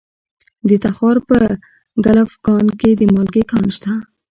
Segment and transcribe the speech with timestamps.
[0.67, 1.37] د تخار په
[2.03, 3.91] کلفګان کې د مالګې کان شته.